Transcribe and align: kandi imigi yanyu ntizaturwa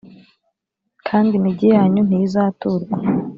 kandi 1.07 1.31
imigi 1.39 1.67
yanyu 1.75 2.01
ntizaturwa 2.07 2.95